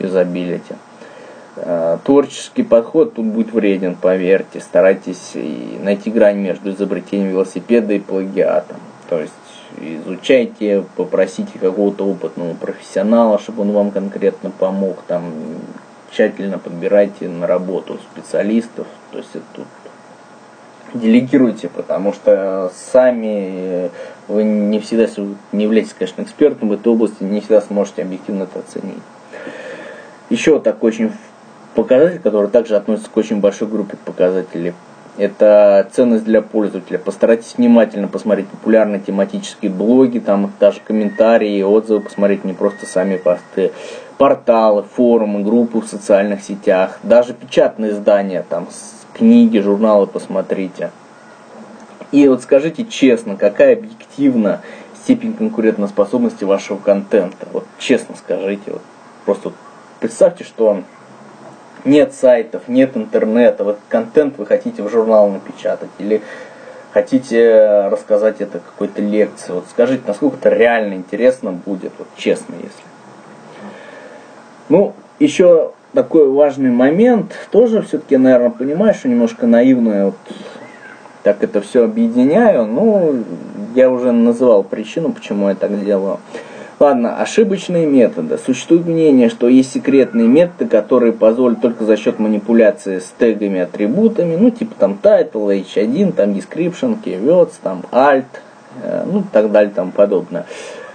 [0.01, 0.75] юзабилити.
[1.56, 4.60] Э, творческий подход тут будет вреден, поверьте.
[4.60, 5.34] Старайтесь
[5.80, 8.78] найти грань между изобретением велосипеда и плагиатом.
[9.08, 9.32] То есть
[9.80, 15.32] изучайте, попросите какого-то опытного профессионала, чтобы он вам конкретно помог, там
[16.10, 19.66] тщательно подбирайте на работу специалистов, то есть это тут
[20.94, 23.90] делегируйте, потому что сами
[24.28, 25.06] вы не всегда,
[25.52, 29.02] не являетесь, конечно, экспертом в этой области, не всегда сможете объективно это оценить.
[30.28, 31.12] Еще такой очень
[31.74, 34.74] показатель, который также относится к очень большой группе показателей.
[35.18, 36.98] Это ценность для пользователя.
[36.98, 43.72] Постарайтесь внимательно посмотреть популярные тематические блоги, там даже комментарии, отзывы, посмотреть не просто сами посты,
[44.16, 48.68] порталы, форумы, группы в социальных сетях, даже печатные издания, там
[49.12, 50.90] книги, журналы посмотрите.
[52.11, 54.61] И вот скажите честно, какая объективна
[55.02, 57.48] степень конкурентоспособности вашего контента?
[57.52, 58.82] Вот честно скажите, вот
[59.26, 59.52] просто
[60.00, 60.82] представьте, что
[61.85, 66.23] нет сайтов, нет интернета, вот контент вы хотите в журнал напечатать или
[66.92, 69.53] хотите рассказать это какой-то лекции.
[69.53, 72.83] Вот скажите, насколько это реально интересно будет, вот честно, если.
[74.68, 80.16] Ну, еще такой важный момент, тоже все-таки, наверное, понимаю, что немножко наивно вот
[81.23, 83.23] так это все объединяю, ну,
[83.75, 86.18] я уже называл причину, почему я так делаю.
[86.83, 88.38] Ладно, ошибочные методы.
[88.45, 94.35] Существует мнение, что есть секретные методы, которые позволят только за счет манипуляции с тегами, атрибутами,
[94.35, 98.25] ну типа там title, h1, там description, keywords, там alt,
[98.83, 100.47] э, ну так далее, там подобное.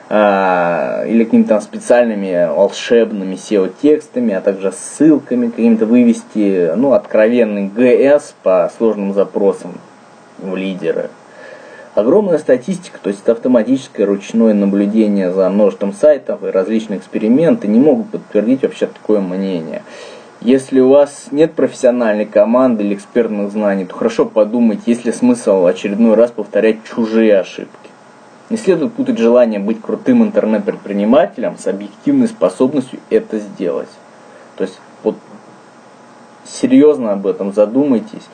[0.09, 8.33] А, или какими-то там специальными волшебными SEO-текстами, а также ссылками, какими-то вывести, ну, откровенный GS
[8.43, 9.71] по сложным запросам
[10.39, 11.09] в лидеры.
[11.97, 17.79] Огромная статистика, то есть это автоматическое ручное наблюдение за множеством сайтов и различные эксперименты не
[17.79, 19.81] могут подтвердить вообще такое мнение.
[20.39, 25.65] Если у вас нет профессиональной команды или экспертных знаний, то хорошо подумать, есть ли смысл
[25.65, 27.89] очередной раз повторять чужие ошибки.
[28.51, 33.89] Не следует путать желание быть крутым интернет-предпринимателем с объективной способностью это сделать.
[34.55, 35.15] То есть вот
[36.45, 38.27] серьезно об этом задумайтесь.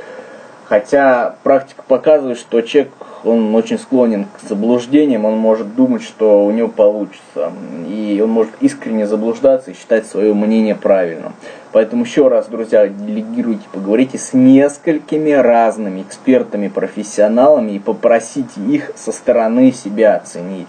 [0.66, 2.92] Хотя практика показывает, что человек
[3.24, 7.52] он очень склонен к заблуждениям, он может думать, что у него получится.
[7.88, 11.34] И он может искренне заблуждаться и считать свое мнение правильным.
[11.72, 19.12] Поэтому еще раз, друзья, делегируйте, поговорите с несколькими разными экспертами, профессионалами и попросите их со
[19.12, 20.68] стороны себя оценить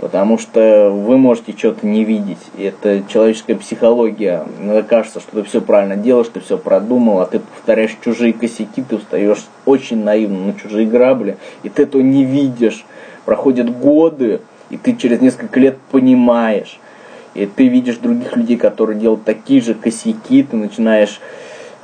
[0.00, 2.38] потому что вы можете что-то не видеть.
[2.58, 4.44] Это человеческая психология.
[4.60, 8.82] Иногда кажется, что ты все правильно делаешь, ты все продумал, а ты повторяешь чужие косяки,
[8.82, 12.84] ты устаешь очень наивно на чужие грабли, и ты этого не видишь.
[13.24, 16.78] Проходят годы, и ты через несколько лет понимаешь.
[17.34, 21.20] И ты видишь других людей, которые делают такие же косяки, ты начинаешь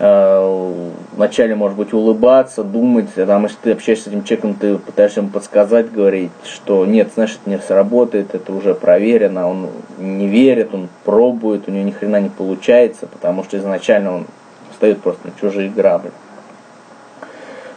[0.01, 5.21] вначале, может быть, улыбаться, думать, а там, если ты общаешься с этим человеком, ты пытаешься
[5.21, 10.89] ему подсказать, говорить, что нет, это не сработает, это уже проверено, он не верит, он
[11.05, 14.27] пробует, у него ни хрена не получается, потому что изначально он
[14.73, 16.13] встает просто на чужие грабли.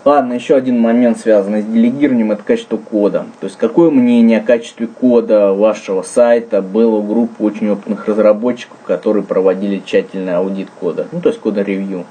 [0.05, 3.25] Ладно, еще один момент, связанный с делегированием, это качество кода.
[3.39, 8.77] То есть, какое мнение о качестве кода вашего сайта было у группы очень опытных разработчиков,
[8.85, 12.03] которые проводили тщательный аудит кода, ну, то есть кода-ревью.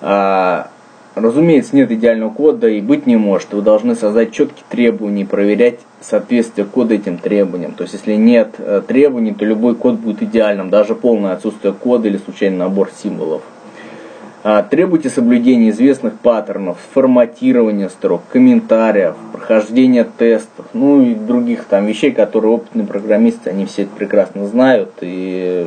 [0.00, 0.70] А,
[1.14, 3.52] разумеется, нет идеального кода и быть не может.
[3.52, 7.74] Вы должны создать четкие требования и проверять соответствие кода этим требованиям.
[7.74, 12.08] То есть, если нет э, требований, то любой код будет идеальным, даже полное отсутствие кода
[12.08, 13.42] или случайный набор символов.
[14.46, 22.12] А, требуйте соблюдения известных паттернов, форматирования строк, комментариев, прохождения тестов, ну и других там вещей,
[22.12, 25.66] которые опытные программисты, они все это прекрасно знают, и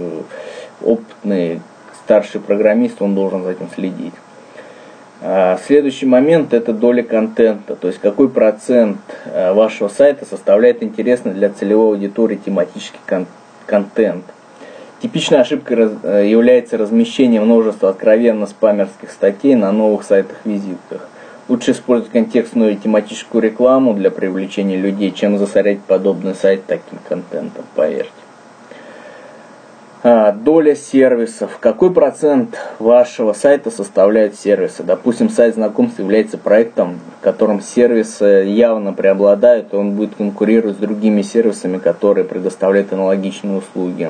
[0.84, 1.62] опытные
[2.04, 4.14] старший программист, он должен за этим следить.
[5.24, 11.34] А, следующий момент это доля контента, то есть какой процент а, вашего сайта составляет интересный
[11.34, 13.26] для целевой аудитории тематический кон-
[13.66, 14.24] контент.
[15.02, 21.08] Типичной ошибкой э, является размещение множества откровенно спамерских статей на новых сайтах-визитках.
[21.48, 27.64] Лучше использовать контекстную и тематическую рекламу для привлечения людей, чем засорять подобный сайт таким контентом,
[27.76, 28.12] поверьте.
[30.04, 31.58] А, доля сервисов.
[31.60, 34.82] Какой процент вашего сайта составляют сервисы?
[34.84, 40.80] Допустим, сайт знакомств является проектом, в котором сервисы явно преобладают, и он будет конкурировать с
[40.80, 44.10] другими сервисами, которые предоставляют аналогичные услуги.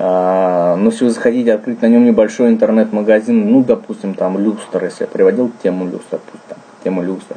[0.00, 5.04] А, но если вы захотите открыть на нем небольшой интернет-магазин, ну, допустим, там люстр, если
[5.04, 7.34] я приводил тему люстр, пусть там, тему люстр,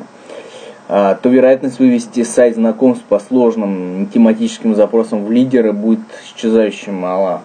[0.87, 7.41] а, то вероятность вывести сайт знакомств по сложным тематическим запросам в лидеры будет исчезающе мала.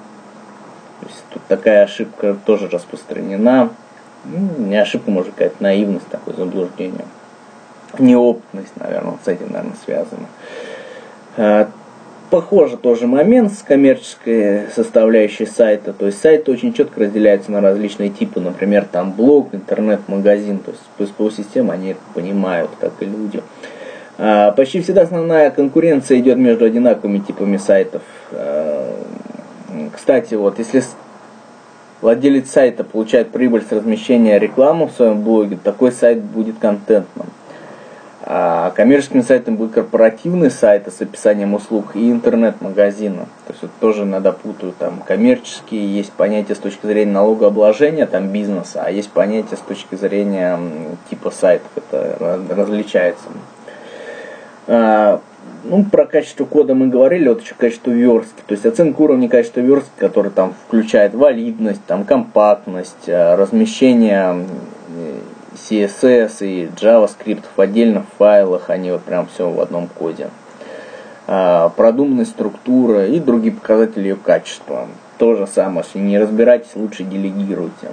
[1.00, 3.70] То есть тут такая ошибка тоже распространена.
[4.26, 7.06] Ну, не ошибка, может, какая-то наивность, такое заблуждение.
[7.98, 10.26] Неопытность, наверное, с этим, наверное, связано.
[12.30, 15.92] Похоже тоже момент с коммерческой составляющей сайта.
[15.92, 18.40] То есть сайт очень четко разделяется на различные типы.
[18.40, 20.58] Например, там блог, интернет-магазин.
[20.58, 23.42] То есть поисковая система, они это понимают, как и люди.
[24.18, 28.02] А, почти всегда основная конкуренция идет между одинаковыми типами сайтов.
[28.32, 28.92] А,
[29.94, 30.82] кстати, вот если
[32.00, 37.26] владелец сайта получает прибыль с размещения рекламы в своем блоге, такой сайт будет контентным.
[38.28, 43.26] А коммерческим сайтом будут корпоративные сайты с описанием услуг и интернет-магазины.
[43.46, 44.76] То есть вот тоже иногда путают.
[44.78, 49.94] Там коммерческие есть понятие с точки зрения налогообложения там бизнеса, а есть понятие с точки
[49.94, 50.58] зрения
[51.08, 51.70] типа сайтов.
[51.76, 53.26] Это различается.
[54.66, 55.20] А,
[55.62, 58.42] ну, про качество кода мы говорили, вот еще качество верстки.
[58.44, 64.44] То есть оценка уровня качества верстки, который там включает валидность, там компактность, а, размещение
[65.56, 70.28] CSS и JavaScript в отдельных файлах, они вот прям все в одном коде.
[71.26, 74.86] А, продуманная структура и другие показатели ее качества.
[75.18, 77.90] То же самое, если не разбираетесь, лучше делегируйте.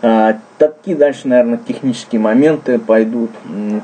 [0.00, 3.30] А, такие дальше, наверное, технические моменты пойдут.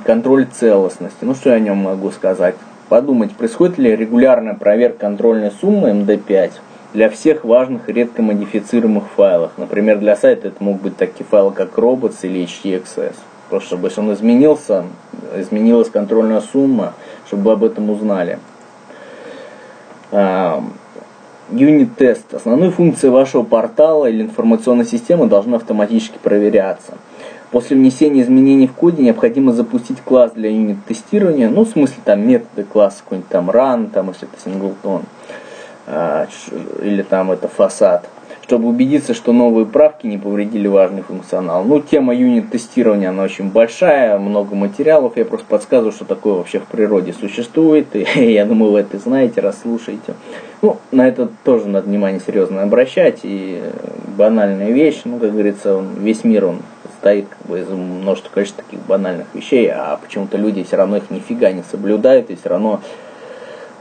[0.04, 1.18] Контроль целостности.
[1.22, 2.54] Ну, что я о нем могу сказать?
[2.88, 6.52] Подумать, происходит ли регулярная проверка контрольной суммы MD5
[6.92, 9.52] для всех важных редко модифицируемых файлов.
[9.56, 13.14] Например, для сайта это могут быть такие файлы, как robots или htxs.
[13.48, 14.84] Просто чтобы если он изменился,
[15.36, 16.94] изменилась контрольная сумма,
[17.26, 18.38] чтобы вы об этом узнали.
[21.52, 22.32] Юнит-тест.
[22.32, 26.94] Основные функции вашего портала или информационной системы должны автоматически проверяться.
[27.50, 32.62] После внесения изменений в коде необходимо запустить класс для юнит-тестирования, ну, в смысле, там, методы
[32.62, 35.02] класса какой-нибудь там run, там, если это singleton.
[35.02, 35.02] А,
[36.82, 38.08] или там это фасад,
[38.44, 41.64] чтобы убедиться, что новые правки не повредили важный функционал.
[41.64, 46.64] Ну, тема юнит-тестирования, она очень большая, много материалов, я просто подсказываю, что такое вообще в
[46.64, 50.14] природе существует, и я думаю, вы это знаете, расслушаете.
[50.62, 53.62] Ну, на это тоже надо внимание серьезно обращать, и
[54.16, 56.58] банальная вещь, ну, как говорится, весь мир, он
[56.90, 61.10] состоит как бы из множества количества таких банальных вещей, а почему-то люди все равно их
[61.10, 62.80] нифига не соблюдают, и все равно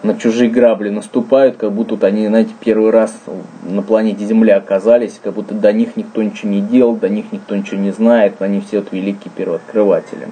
[0.04, 3.16] на чужие грабли наступают, как будто они, знаете, первый раз
[3.64, 7.56] на планете Земля оказались, как будто до них никто ничего не делал, до них никто
[7.56, 10.30] ничего не знает, они все вот великие первооткрыватели.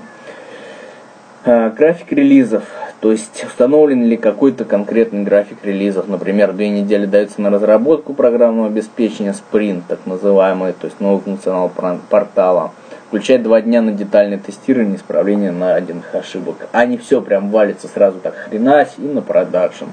[1.45, 2.63] А, график релизов,
[3.01, 8.67] то есть установлен ли какой-то конкретный график релизов, например, две недели дается на разработку программного
[8.67, 11.71] обеспечения, спринт, так называемый, то есть новый функционал
[12.09, 12.71] портала–
[13.07, 16.67] включает два дня на детальное тестирование исправление найденных ошибок.
[16.71, 19.85] А не все прям валится сразу так хренась и на продакшн.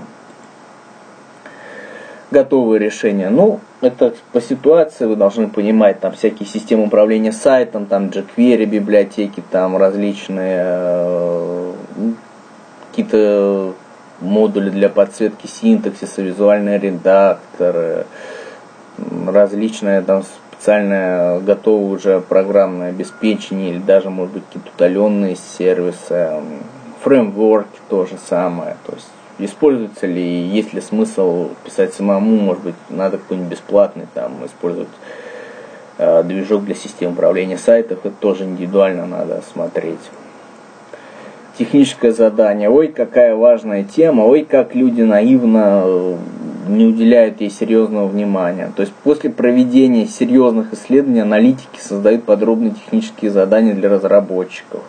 [2.31, 3.31] Готовые решения.
[3.31, 9.42] Ну, это по ситуации вы должны понимать, там всякие системы управления сайтом, там jQuery, библиотеки,
[9.53, 11.72] там различные э,
[12.90, 13.74] какие-то
[14.20, 18.07] модули для подсветки синтаксиса, визуальные редакторы,
[19.29, 20.24] различные там
[20.64, 26.40] специальное готовое уже программное обеспечение или даже, может быть, какие-то удаленные сервисы,
[27.02, 28.79] фреймворки то же самое.
[28.87, 29.08] То есть
[29.50, 34.88] используется ли, есть ли смысл писать самому, может быть, надо какой-нибудь бесплатный там использовать
[35.98, 40.00] э, движок для системы управления сайтов, это тоже индивидуально надо смотреть.
[41.59, 42.69] Техническое задание.
[42.69, 46.17] Ой, какая важная тема, ой, как люди наивно
[46.69, 48.73] не уделяют ей серьезного внимания.
[48.75, 54.83] То есть после проведения серьезных исследований аналитики создают подробные технические задания для разработчиков.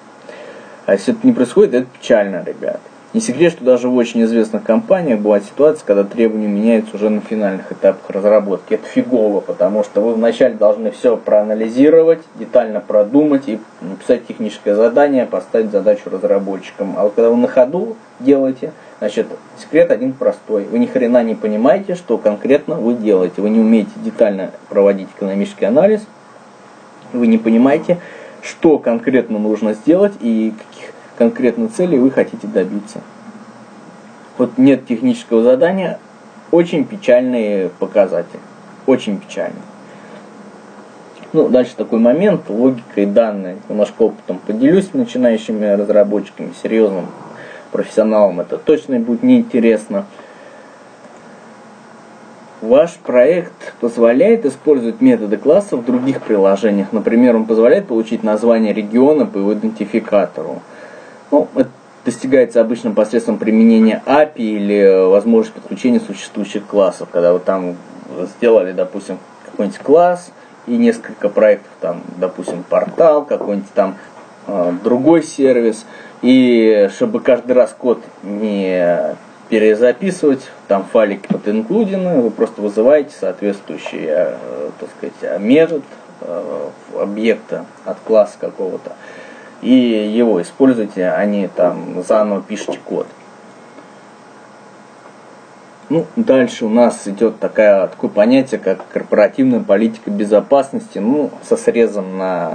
[0.86, 2.80] А если это не происходит, это печально, ребят.
[3.16, 7.22] Не секрет, что даже в очень известных компаниях бывает ситуация, когда требования меняются уже на
[7.22, 8.74] финальных этапах разработки.
[8.74, 15.26] Это фигово, потому что вы вначале должны все проанализировать, детально продумать и написать техническое задание,
[15.26, 16.96] поставить задачу разработчикам.
[16.98, 19.28] А вот когда вы на ходу делаете, значит,
[19.60, 20.66] секрет один простой.
[20.66, 23.42] Вы ни хрена не понимаете, что конкретно вы делаете.
[23.42, 26.02] Вы не умеете детально проводить экономический анализ,
[27.14, 27.98] вы не понимаете,
[28.42, 30.54] что конкретно нужно сделать и
[31.18, 33.02] конкретно целей вы хотите добиться.
[34.38, 36.00] Вот нет технического задания,
[36.52, 38.40] очень печальный показатель.
[38.86, 39.62] Очень печальный.
[41.34, 43.58] Ну, дальше такой момент, логика и данные.
[43.68, 47.08] Немножко опытом поделюсь начинающими разработчиками, серьезным
[47.72, 50.06] профессионалам это точно будет неинтересно.
[52.62, 56.94] Ваш проект позволяет использовать методы классов в других приложениях.
[56.94, 60.62] Например, он позволяет получить название региона по его идентификатору.
[61.36, 61.70] Ну, это
[62.06, 67.76] достигается обычно посредством применения API или возможность подключения существующих классов, когда вы там
[68.38, 70.32] сделали, допустим, какой-нибудь класс
[70.66, 73.98] и несколько проектов, там, допустим, портал, какой-нибудь там
[74.48, 75.86] э, другой сервис,
[76.22, 79.14] и чтобы каждый раз код не
[79.50, 84.38] перезаписывать, там файлики под инклюдены, вы просто вызываете соответствующий, э,
[84.80, 85.84] так сказать, метод
[86.22, 88.94] э, объекта от класса какого-то
[89.62, 93.08] и его используйте, а не там заново пишите код.
[95.88, 102.18] Ну, дальше у нас идет такая, такое понятие, как корпоративная политика безопасности, ну, со срезом
[102.18, 102.54] на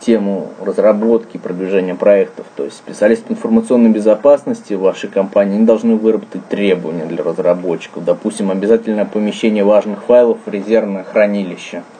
[0.00, 2.44] тему разработки, продвижения проектов.
[2.56, 8.04] То есть специалисты информационной безопасности вашей компании не должны выработать требования для разработчиков.
[8.04, 11.84] Допустим, обязательное помещение важных файлов в резервное хранилище–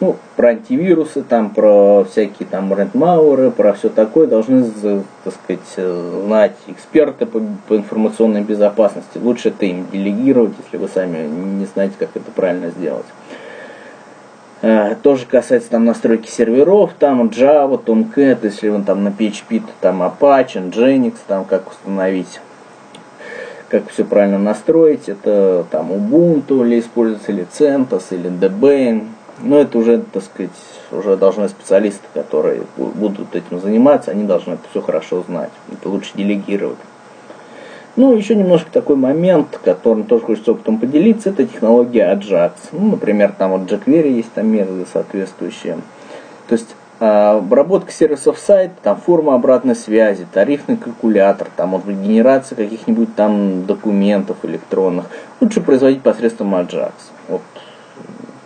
[0.00, 4.70] ну, про антивирусы, там, про всякие там рентмауэры, про все такое должны,
[5.24, 5.60] так сказать,
[6.24, 9.18] знать эксперты по, по информационной безопасности.
[9.18, 13.06] Лучше это им делегировать, если вы сами не знаете, как это правильно сделать.
[14.62, 19.72] Э, тоже касается там настройки серверов, там Java, Tomcat, если вы там на PHP, то
[19.80, 22.40] там Apache, Nginx, там как установить
[23.68, 29.06] как все правильно настроить, это там Ubuntu или используется, или CentOS, или Debian,
[29.42, 30.50] но это уже, так сказать,
[30.92, 35.50] уже должны специалисты, которые будут этим заниматься, они должны это все хорошо знать.
[35.72, 36.78] Это лучше делегировать.
[37.96, 42.52] Ну, еще немножко такой момент, которым тоже хочется опытом поделиться, это технология Ajax.
[42.72, 45.78] Ну, например, там вот jQuery есть там методы соответствующие.
[46.48, 52.56] То есть а, обработка сервисов сайта, там форма обратной связи, тарифный калькулятор, там быть генерация
[52.56, 55.06] каких-нибудь там документов электронных.
[55.40, 56.92] Лучше производить посредством Ajax.
[57.28, 57.42] Вот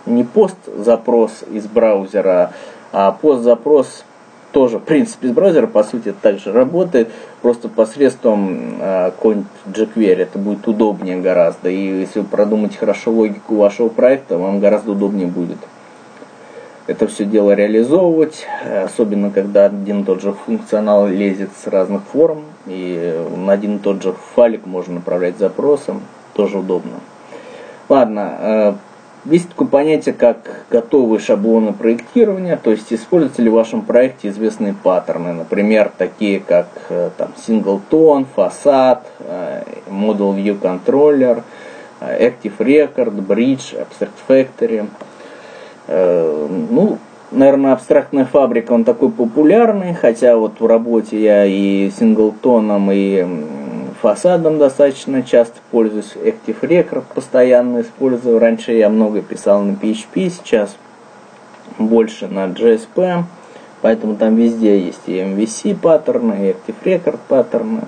[0.06, 2.52] не пост-запрос из браузера,
[2.92, 4.04] а пост-запрос
[4.52, 7.10] тоже, принципе, из браузера, по сути, также работает,
[7.42, 11.70] просто посредством э, какой-нибудь jQuery это будет удобнее гораздо.
[11.70, 15.58] И если вы продумаете хорошо логику вашего проекта, вам гораздо удобнее будет
[16.86, 18.46] это все дело реализовывать,
[18.84, 23.78] особенно когда один и тот же функционал лезет с разных форм, и на один и
[23.78, 26.02] тот же файлик можно направлять запросом,
[26.34, 27.00] тоже удобно.
[27.88, 28.74] Ладно, э,
[29.24, 34.74] есть такое понятие, как готовые шаблоны проектирования, то есть используются ли в вашем проекте известные
[34.74, 41.42] паттерны, например, такие как э, там, singleton, фасад, э, model view controller,
[42.00, 44.86] э, active record, bridge, abstract factory.
[45.86, 46.96] Ну,
[47.30, 53.22] наверное, абстрактная фабрика, он такой популярный, хотя вот в работе я и синглтоном, и
[54.04, 56.12] фасадом достаточно часто пользуюсь.
[56.14, 58.38] Active Record постоянно использую.
[58.38, 60.76] Раньше я много писал на PHP, сейчас
[61.78, 63.22] больше на JSP.
[63.80, 67.80] Поэтому там везде есть и MVC паттерны, и Active Record паттерны.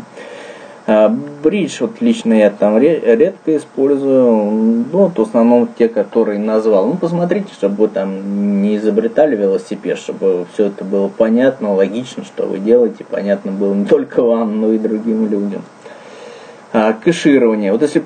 [1.42, 6.86] Бридж, вот лично я там редко использую, ну, вот в основном те, которые назвал.
[6.86, 12.46] Ну, посмотрите, чтобы вы там не изобретали велосипед, чтобы все это было понятно, логично, что
[12.46, 15.62] вы делаете, понятно было не только вам, но и другим людям.
[16.78, 17.72] А, кэширование.
[17.72, 18.04] Вот если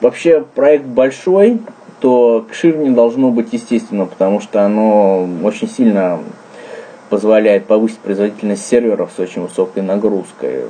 [0.00, 1.60] вообще проект большой,
[2.00, 6.18] то кэширование должно быть естественно, потому что оно очень сильно
[7.08, 10.62] позволяет повысить производительность серверов с очень высокой нагрузкой.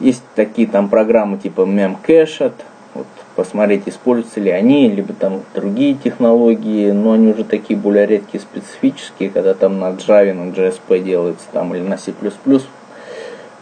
[0.00, 2.54] Есть такие там программы типа Memcached,
[2.94, 8.40] вот посмотреть, используются ли они, либо там другие технологии, но они уже такие более редкие,
[8.40, 12.12] специфические, когда там на Java, на JSP делается, там или на C++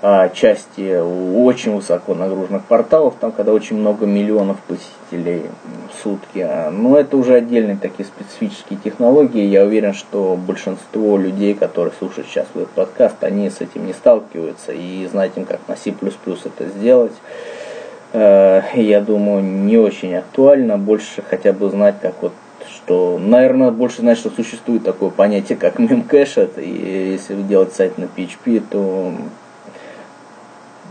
[0.01, 5.43] а, части очень высоко нагруженных порталов, там когда очень много миллионов посетителей
[5.91, 6.47] в сутки.
[6.71, 9.43] Но это уже отдельные такие специфические технологии.
[9.43, 14.73] Я уверен, что большинство людей, которые слушают сейчас этот подкаст, они с этим не сталкиваются
[14.73, 17.15] и знать им, как на C++ это сделать.
[18.13, 20.79] Э, я думаю, не очень актуально.
[20.79, 22.33] Больше хотя бы знать, как вот
[22.69, 27.99] что, наверное, больше знать, что существует такое понятие, как мемкэш, и если вы делаете сайт
[27.99, 29.13] на PHP, то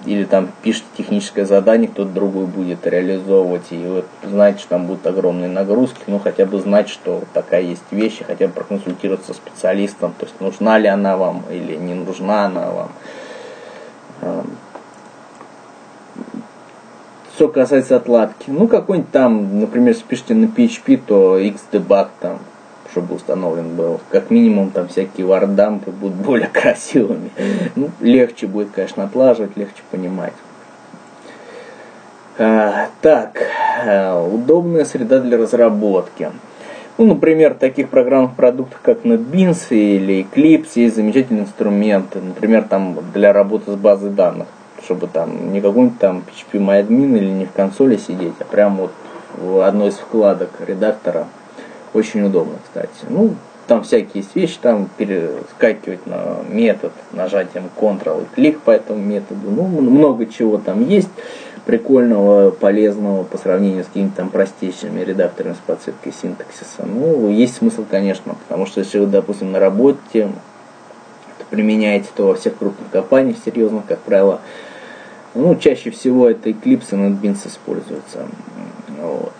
[0.05, 5.05] или там пишете техническое задание, кто-то другой будет реализовывать, и вы знаете, что там будут
[5.05, 10.13] огромные нагрузки, ну хотя бы знать, что такая есть вещь, хотя бы проконсультироваться с специалистом,
[10.17, 12.91] то есть нужна ли она вам или не нужна она вам.
[14.21, 14.57] Эм,
[17.35, 22.39] Что касается отладки, ну какой-нибудь там, например, если пишете на PHP, то Xdebug там
[22.97, 23.99] чтобы установлен был.
[24.09, 27.29] Как минимум там всякие вардампы будут более красивыми.
[27.75, 30.33] Ну, легче будет, конечно, отлаживать, легче понимать.
[32.39, 33.41] А, так,
[33.85, 36.31] а, удобная среда для разработки.
[36.97, 42.19] Ну, например, в таких программных продуктах, как NetBeans или Eclipse, есть замечательные инструменты.
[42.19, 44.47] Например, там для работы с базой данных,
[44.83, 48.91] чтобы там не какой-нибудь там PHP MyAdmin или не в консоли сидеть, а прямо вот
[49.37, 51.27] в одной из вкладок редактора
[51.97, 52.89] очень удобно, кстати.
[53.09, 53.35] Ну,
[53.67, 59.49] там всякие есть вещи, там перескакивать на метод нажатием Ctrl и клик по этому методу.
[59.49, 61.09] Ну, много чего там есть
[61.65, 66.85] прикольного, полезного по сравнению с какими-то там простейшими редакторами с подсветкой синтаксиса.
[66.85, 70.29] Ну, есть смысл, конечно, потому что если вы, допустим, на работе
[71.49, 74.39] применяете, то во всех крупных компаниях серьезных, как правило,
[75.35, 78.27] ну, чаще всего это Eclipse и NetBeans используются.
[79.01, 79.33] Вот.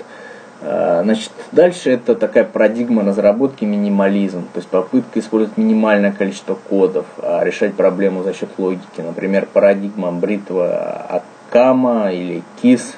[0.62, 7.06] А, значит, дальше это такая парадигма разработки минимализм, то есть попытка использовать минимальное количество кодов,
[7.22, 9.02] а решать проблему за счет логики.
[9.02, 12.96] Например, парадигма бритва Акама или KISS,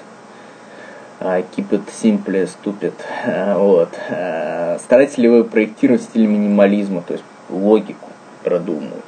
[1.19, 2.93] а, Keep it simple, stupid.
[3.57, 3.89] Вот.
[4.81, 8.07] Старайтесь ли вы проектировать стиль минимализма, то есть логику
[8.43, 9.03] продумывать.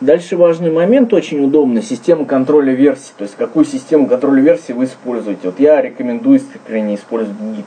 [0.00, 3.12] Дальше важный момент, очень удобно, система контроля версий.
[3.16, 5.40] То есть какую систему контроля версий вы используете.
[5.44, 7.64] Вот я рекомендую искренне использовать Git.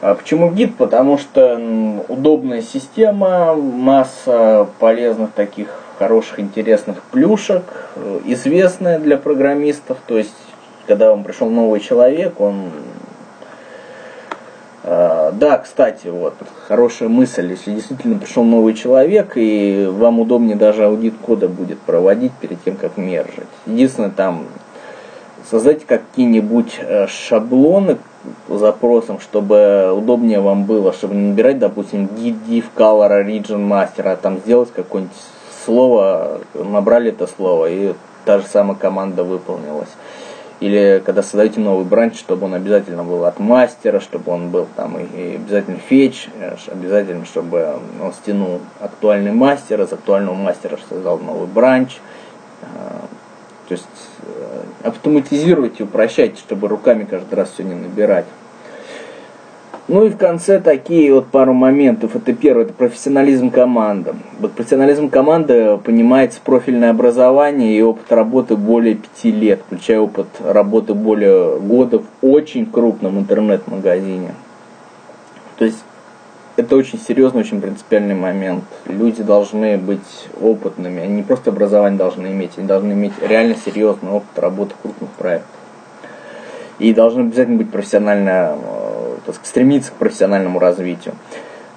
[0.00, 0.74] А почему Git?
[0.78, 1.60] Потому что
[2.06, 5.68] удобная система, масса полезных таких
[5.98, 7.64] хороших, интересных плюшек,
[7.96, 9.98] э, известная для программистов.
[10.06, 10.36] То есть,
[10.86, 12.70] когда вам пришел новый человек, он
[14.86, 16.34] да, кстати, вот,
[16.68, 22.30] хорошая мысль, если действительно пришел новый человек, и вам удобнее даже аудит кода будет проводить
[22.40, 23.48] перед тем, как мержить.
[23.66, 24.44] Единственное, там,
[25.50, 27.98] создайте какие-нибудь э, шаблоны
[28.48, 34.38] запросом, чтобы удобнее вам было, чтобы не набирать, допустим, div color origin master, а там
[34.38, 35.16] сделать какое-нибудь
[35.64, 39.90] слово, набрали это слово, и та же самая команда выполнилась
[40.60, 44.98] или когда создаете новый бранч, чтобы он обязательно был от мастера, чтобы он был там
[44.98, 51.46] и, обязательно фетч, э, обязательно, чтобы он стянул актуальный мастер, из актуального мастера создал новый
[51.46, 51.98] бранч.
[52.62, 52.66] Э,
[53.68, 53.84] то есть
[54.22, 58.26] э, автоматизируйте, упрощайте, чтобы руками каждый раз все не набирать.
[59.88, 62.16] Ну и в конце такие вот пару моментов.
[62.16, 64.14] Это первое, это профессионализм команды.
[64.40, 70.94] Вот профессионализм команды понимается профильное образование и опыт работы более пяти лет, включая опыт работы
[70.94, 74.34] более года в очень крупном интернет-магазине.
[75.56, 75.84] То есть
[76.56, 78.64] это очень серьезный, очень принципиальный момент.
[78.86, 84.10] Люди должны быть опытными, они не просто образование должны иметь, они должны иметь реально серьезный
[84.10, 85.50] опыт работы крупных проектах.
[86.80, 88.56] И должны обязательно быть профессионально
[89.26, 91.14] так сказать, стремиться к профессиональному развитию.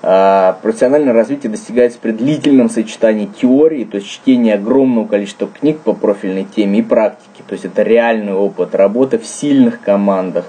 [0.01, 5.93] А профессиональное развитие достигается при длительном сочетании теории, то есть чтения огромного количества книг по
[5.93, 7.43] профильной теме и практики.
[7.45, 10.45] То есть это реальный опыт работы в сильных командах.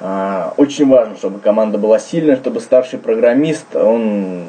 [0.00, 4.46] А, очень важно, чтобы команда была сильная, чтобы старший программист, он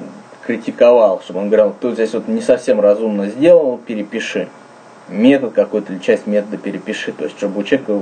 [0.47, 4.47] критиковал, чтобы он говорил, ты здесь вот не совсем разумно сделал, перепиши.
[5.09, 7.11] Метод какой-то или часть метода перепиши.
[7.11, 7.99] То есть, чтобы у человека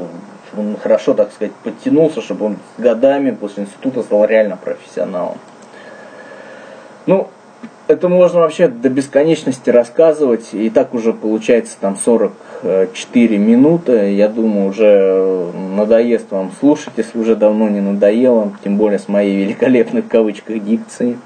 [0.51, 5.37] чтобы он хорошо, так сказать, подтянулся, чтобы он с годами после института стал реально профессионалом.
[7.05, 7.27] Ну,
[7.87, 14.69] это можно вообще до бесконечности рассказывать, и так уже получается там 44 минуты, я думаю,
[14.69, 20.07] уже надоест вам слушать, если уже давно не надоело, тем более с моей великолепной в
[20.07, 21.17] кавычках дикцией.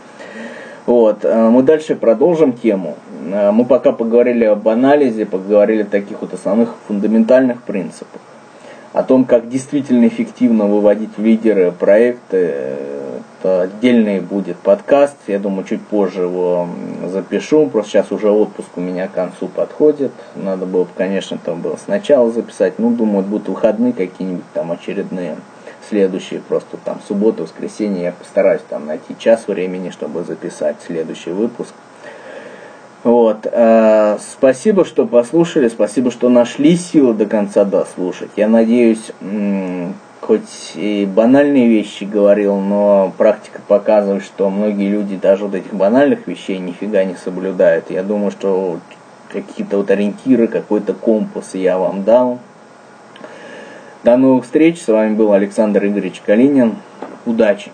[0.86, 2.96] Вот, э, мы дальше продолжим тему.
[3.32, 8.22] Э, мы пока поговорили об анализе, поговорили о таких вот основных фундаментальных принципах
[8.96, 12.38] о том, как действительно эффективно выводить в лидеры проекты,
[13.42, 15.18] это отдельный будет подкаст.
[15.28, 16.70] Я думаю, чуть позже его
[17.12, 17.68] запишу.
[17.68, 20.14] Просто сейчас уже отпуск у меня к концу подходит.
[20.36, 22.80] Надо было, конечно, там было сначала записать.
[22.80, 25.36] Ну, думаю, будут выходные какие-нибудь там очередные.
[25.90, 31.74] следующие, просто там субботу, воскресенье я постараюсь там найти час времени, чтобы записать следующий выпуск.
[33.06, 33.46] Вот.
[33.52, 38.32] Э, спасибо, что послушали, спасибо, что нашли силы до конца дослушать.
[38.36, 39.12] Я надеюсь,
[40.22, 46.26] хоть и банальные вещи говорил, но практика показывает, что многие люди даже вот этих банальных
[46.26, 47.92] вещей нифига не соблюдают.
[47.92, 48.80] Я думаю, что
[49.32, 52.40] какие-то вот ориентиры, какой-то компас я вам дал.
[54.04, 54.82] До новых встреч.
[54.82, 56.78] С вами был Александр Игоревич Калинин.
[57.28, 57.70] Удачи!